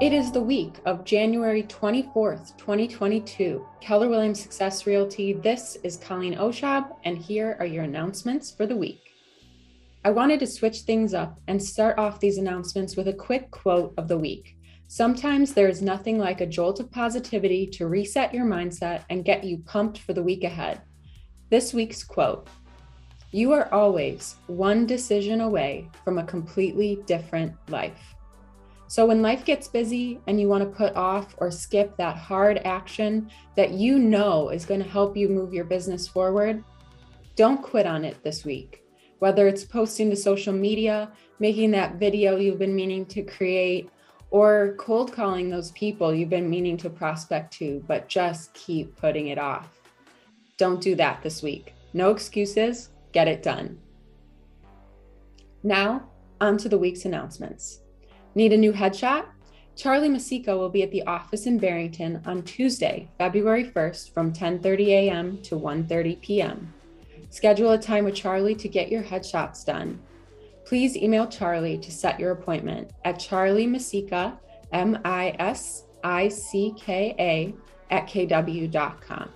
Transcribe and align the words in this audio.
It 0.00 0.12
is 0.12 0.32
the 0.32 0.40
week 0.40 0.80
of 0.86 1.04
January 1.04 1.62
24th, 1.62 2.58
2022. 2.58 3.64
Keller 3.80 4.08
Williams 4.08 4.42
Success 4.42 4.88
Realty. 4.88 5.34
This 5.34 5.76
is 5.84 5.96
Colleen 5.96 6.34
Oshab, 6.34 6.96
and 7.04 7.16
here 7.16 7.56
are 7.60 7.64
your 7.64 7.84
announcements 7.84 8.50
for 8.50 8.66
the 8.66 8.74
week. 8.74 9.12
I 10.04 10.10
wanted 10.10 10.40
to 10.40 10.48
switch 10.48 10.80
things 10.80 11.14
up 11.14 11.38
and 11.46 11.62
start 11.62 11.96
off 11.96 12.18
these 12.18 12.38
announcements 12.38 12.96
with 12.96 13.06
a 13.06 13.12
quick 13.12 13.52
quote 13.52 13.94
of 13.96 14.08
the 14.08 14.18
week. 14.18 14.56
Sometimes 14.88 15.54
there 15.54 15.68
is 15.68 15.80
nothing 15.80 16.18
like 16.18 16.40
a 16.40 16.46
jolt 16.46 16.80
of 16.80 16.90
positivity 16.90 17.64
to 17.68 17.86
reset 17.86 18.34
your 18.34 18.46
mindset 18.46 19.04
and 19.10 19.24
get 19.24 19.44
you 19.44 19.58
pumped 19.58 19.98
for 19.98 20.12
the 20.12 20.24
week 20.24 20.42
ahead. 20.42 20.82
This 21.50 21.72
week's 21.72 22.02
quote 22.02 22.48
You 23.30 23.52
are 23.52 23.72
always 23.72 24.34
one 24.48 24.86
decision 24.86 25.40
away 25.40 25.88
from 26.02 26.18
a 26.18 26.24
completely 26.24 27.00
different 27.06 27.54
life. 27.70 28.16
So 28.86 29.06
when 29.06 29.22
life 29.22 29.44
gets 29.44 29.66
busy 29.66 30.20
and 30.26 30.38
you 30.38 30.48
want 30.48 30.62
to 30.62 30.76
put 30.76 30.94
off 30.94 31.34
or 31.38 31.50
skip 31.50 31.96
that 31.96 32.16
hard 32.16 32.58
action 32.64 33.30
that 33.56 33.70
you 33.70 33.98
know 33.98 34.50
is 34.50 34.66
going 34.66 34.82
to 34.82 34.88
help 34.88 35.16
you 35.16 35.28
move 35.28 35.54
your 35.54 35.64
business 35.64 36.06
forward, 36.06 36.62
don't 37.36 37.62
quit 37.62 37.86
on 37.86 38.04
it 38.04 38.22
this 38.22 38.44
week. 38.44 38.82
Whether 39.18 39.48
it's 39.48 39.64
posting 39.64 40.10
to 40.10 40.16
social 40.16 40.52
media, 40.52 41.10
making 41.38 41.70
that 41.72 41.96
video 41.96 42.36
you've 42.36 42.58
been 42.58 42.76
meaning 42.76 43.06
to 43.06 43.22
create, 43.22 43.90
or 44.30 44.74
cold 44.78 45.12
calling 45.12 45.48
those 45.48 45.70
people 45.72 46.12
you've 46.12 46.28
been 46.28 46.50
meaning 46.50 46.76
to 46.76 46.90
prospect 46.90 47.52
to, 47.54 47.82
but 47.86 48.08
just 48.08 48.52
keep 48.52 48.96
putting 48.96 49.28
it 49.28 49.38
off. 49.38 49.80
Don't 50.56 50.80
do 50.80 50.94
that 50.96 51.22
this 51.22 51.42
week. 51.42 51.74
No 51.92 52.10
excuses, 52.10 52.90
get 53.12 53.28
it 53.28 53.42
done. 53.42 53.78
Now, 55.62 56.10
on 56.40 56.58
to 56.58 56.68
the 56.68 56.78
week's 56.78 57.04
announcements. 57.04 57.80
Need 58.34 58.52
a 58.52 58.56
new 58.56 58.72
headshot? 58.72 59.26
Charlie 59.76 60.08
Misicka 60.08 60.58
will 60.58 60.68
be 60.68 60.82
at 60.82 60.90
the 60.90 61.04
office 61.04 61.46
in 61.46 61.58
Barrington 61.58 62.20
on 62.26 62.42
Tuesday, 62.42 63.08
February 63.16 63.64
1st 63.64 64.12
from 64.12 64.32
10:30 64.32 64.86
a.m. 64.88 65.42
to 65.42 65.56
1:30 65.56 66.20
p.m. 66.20 66.72
Schedule 67.30 67.72
a 67.72 67.78
time 67.78 68.04
with 68.04 68.14
Charlie 68.14 68.54
to 68.56 68.68
get 68.68 68.90
your 68.90 69.02
headshots 69.02 69.64
done. 69.64 70.00
Please 70.64 70.96
email 70.96 71.26
Charlie 71.26 71.78
to 71.78 71.92
set 71.92 72.18
your 72.18 72.32
appointment 72.32 72.90
at 73.04 73.20
Charlie 73.20 73.66
Misicka, 73.66 74.36
M 74.72 74.98
I 75.04 75.36
S 75.38 75.84
I 76.02 76.28
C 76.28 76.74
K 76.76 77.14
A, 77.18 77.54
at 77.90 78.08
kw.com. 78.08 79.28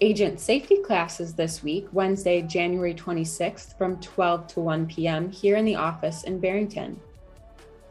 Agent 0.00 0.38
safety 0.40 0.78
classes 0.82 1.34
this 1.34 1.62
week, 1.62 1.88
Wednesday, 1.92 2.42
January 2.42 2.94
26th 2.94 3.76
from 3.76 3.98
12 4.00 4.46
to 4.48 4.60
1 4.60 4.86
p.m. 4.86 5.30
here 5.30 5.56
in 5.56 5.64
the 5.64 5.74
office 5.74 6.22
in 6.22 6.38
Barrington. 6.38 7.00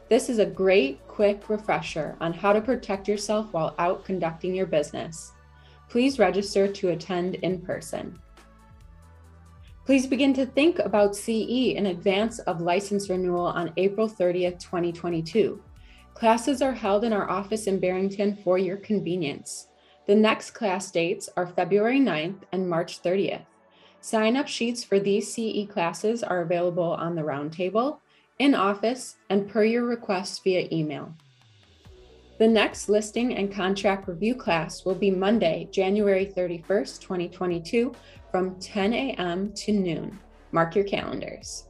This 0.10 0.30
is 0.30 0.40
a 0.40 0.46
great, 0.46 1.06
quick 1.08 1.50
refresher 1.50 2.16
on 2.22 2.32
how 2.32 2.54
to 2.54 2.62
protect 2.62 3.10
yourself 3.10 3.52
while 3.52 3.76
out 3.78 4.06
conducting 4.06 4.56
your 4.56 4.66
business. 4.66 5.34
Please 5.90 6.18
register 6.18 6.68
to 6.68 6.90
attend 6.90 7.36
in 7.36 7.60
person. 7.60 8.18
Please 9.86 10.08
begin 10.08 10.34
to 10.34 10.46
think 10.46 10.80
about 10.80 11.16
CE 11.16 11.74
in 11.76 11.88
advance 11.88 12.40
of 12.40 12.62
license 12.62 13.10
renewal 13.10 13.46
on 13.46 13.74
April 13.78 14.10
30th, 14.10 14.60
2022. 14.60 15.62
Classes 16.14 16.62
are 16.62 16.74
held 16.74 17.04
in 17.04 17.14
our 17.14 17.30
office 17.30 17.68
in 17.68 17.80
Barrington 17.80 18.38
for 18.44 18.58
your 18.58 18.78
convenience. 18.78 19.68
The 20.06 20.16
next 20.16 20.52
class 20.52 20.90
dates 20.90 21.30
are 21.36 21.48
February 21.48 22.00
9th 22.00 22.44
and 22.54 22.70
March 22.70 23.02
30th. 23.02 23.46
Sign 24.00 24.38
up 24.38 24.48
sheets 24.48 24.84
for 24.84 25.00
these 25.00 25.34
CE 25.34 25.68
classes 25.70 26.24
are 26.24 26.42
available 26.42 26.92
on 26.94 27.16
the 27.16 27.24
roundtable 27.24 28.00
in 28.40 28.56
office, 28.56 29.18
and 29.30 29.50
per 29.50 29.64
your 29.64 29.86
request 29.86 30.44
via 30.44 30.68
email. 30.72 31.14
The 32.40 32.48
next 32.48 32.88
listing 32.88 33.36
and 33.36 33.52
contract 33.52 34.08
review 34.08 34.36
class 34.36 34.86
will 34.86 34.96
be 34.96 35.10
Monday, 35.10 35.68
January 35.72 36.32
31st, 36.38 37.02
2022, 37.02 37.96
from 38.32 38.60
10 38.60 38.94
a.m. 38.94 39.52
to 39.54 39.72
noon. 39.72 40.20
Mark 40.52 40.76
your 40.76 40.86
calendars. 40.86 41.66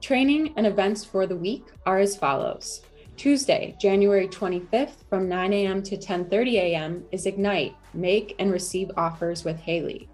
Training 0.00 0.54
and 0.56 0.66
events 0.66 1.04
for 1.04 1.26
the 1.26 1.36
week 1.36 1.64
are 1.84 1.98
as 1.98 2.16
follows. 2.16 2.82
Tuesday, 3.16 3.74
January 3.80 4.28
25th 4.28 5.08
from 5.08 5.28
9 5.28 5.52
a.m. 5.52 5.82
to 5.82 5.96
10:30 5.96 6.52
a.m. 6.52 7.04
is 7.10 7.26
Ignite, 7.26 7.74
Make 7.94 8.36
and 8.38 8.52
Receive 8.52 8.90
Offers 8.96 9.44
with 9.44 9.56
Haley 9.56 10.08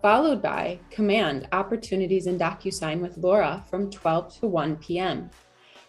followed 0.00 0.40
by 0.40 0.78
Command 0.90 1.48
Opportunities 1.52 2.26
in 2.26 2.38
DocuSign 2.38 3.00
with 3.00 3.18
Laura 3.18 3.64
from 3.68 3.90
12 3.90 4.40
to 4.40 4.46
1 4.46 4.76
p.m. 4.76 5.30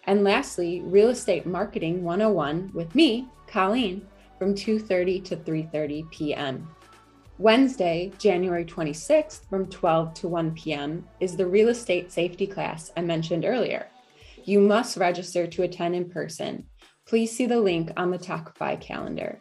And 0.05 0.23
lastly, 0.23 0.81
Real 0.81 1.09
Estate 1.09 1.45
Marketing 1.45 2.03
101 2.03 2.71
with 2.73 2.95
me, 2.95 3.27
Colleen, 3.47 4.07
from 4.37 4.55
2:30 4.55 5.23
to 5.25 5.35
3:30 5.37 6.09
p.m. 6.11 6.67
Wednesday, 7.37 8.11
January 8.17 8.65
26th 8.65 9.47
from 9.49 9.67
12 9.67 10.13
to 10.15 10.27
1 10.27 10.51
p.m. 10.55 11.05
is 11.19 11.35
the 11.35 11.47
real 11.47 11.69
estate 11.69 12.11
safety 12.11 12.47
class 12.47 12.91
I 12.97 13.01
mentioned 13.01 13.45
earlier. 13.45 13.87
You 14.43 14.59
must 14.59 14.97
register 14.97 15.47
to 15.47 15.63
attend 15.63 15.95
in 15.95 16.09
person. 16.09 16.65
Please 17.05 17.31
see 17.31 17.45
the 17.45 17.59
link 17.59 17.91
on 17.95 18.11
the 18.11 18.19
Talkify 18.19 18.81
calendar. 18.81 19.39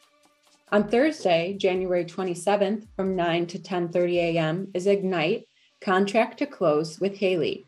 On 0.71 0.87
Thursday, 0.87 1.55
January 1.55 2.05
27th 2.05 2.89
from 2.95 3.17
9 3.17 3.47
to 3.47 3.59
10:30 3.59 4.17
a.m. 4.17 4.69
is 4.75 4.87
Ignite 4.87 5.49
Contract 5.81 6.39
to 6.41 6.47
Close 6.47 7.01
with 7.01 7.17
Haley. 7.17 7.65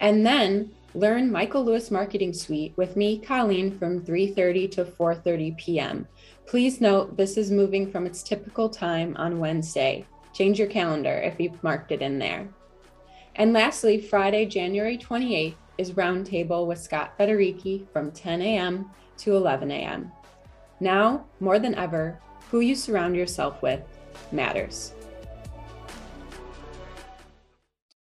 And 0.00 0.26
then 0.26 0.70
learn 0.92 1.32
Michael 1.32 1.64
Lewis 1.64 1.90
Marketing 1.90 2.34
Suite 2.34 2.74
with 2.76 2.94
me, 2.94 3.18
Colleen, 3.18 3.78
from 3.78 4.04
3:30 4.04 4.70
to 4.72 4.84
4:30 4.84 5.56
p.m. 5.56 6.06
Please 6.46 6.78
note 6.78 7.16
this 7.16 7.38
is 7.38 7.50
moving 7.50 7.90
from 7.90 8.04
its 8.04 8.22
typical 8.22 8.68
time 8.68 9.16
on 9.16 9.38
Wednesday. 9.38 10.04
Change 10.34 10.58
your 10.58 10.68
calendar 10.68 11.22
if 11.24 11.40
you've 11.40 11.64
marked 11.64 11.90
it 11.90 12.02
in 12.02 12.18
there. 12.18 12.46
And 13.36 13.54
lastly, 13.54 13.98
Friday, 13.98 14.44
January 14.44 14.98
28th 14.98 15.54
is 15.78 15.92
Roundtable 15.92 16.66
with 16.66 16.82
Scott 16.82 17.16
Federici 17.18 17.90
from 17.94 18.12
10 18.12 18.42
a.m. 18.42 18.90
to 19.16 19.36
11 19.36 19.70
a.m. 19.70 20.12
Now, 20.80 21.26
more 21.40 21.58
than 21.58 21.74
ever, 21.74 22.18
who 22.50 22.60
you 22.60 22.74
surround 22.74 23.14
yourself 23.14 23.60
with 23.62 23.82
matters. 24.32 24.94